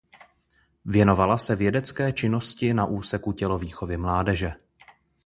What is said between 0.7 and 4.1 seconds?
Věnovala se vědecké činnosti na úseku tělovýchovy